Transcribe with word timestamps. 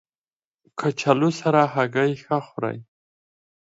کچالو 0.79 1.29
سره 1.41 1.61
هګۍ 1.73 2.11
ښه 2.23 2.37
خوري 2.47 2.79